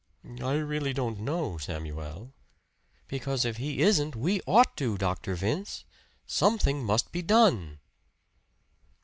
"I 0.41 0.53
really 0.53 0.93
don't 0.93 1.19
know, 1.19 1.59
Samuel." 1.59 2.33
"Because 3.07 3.45
if 3.45 3.57
he 3.57 3.81
isn't, 3.83 4.15
we 4.15 4.41
ought 4.47 4.75
to, 4.77 4.97
Dr. 4.97 5.35
Vince! 5.35 5.85
Something 6.25 6.83
must 6.83 7.11
be 7.11 7.21
done." 7.21 7.77